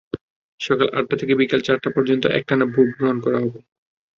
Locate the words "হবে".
3.43-3.59